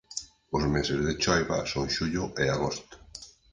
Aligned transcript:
Os 0.57 0.63
meses 0.75 0.99
de 1.07 1.13
choiva 1.23 1.57
son 1.71 1.85
xullo 1.95 2.25
e 2.43 2.45
agosto. 2.55 2.95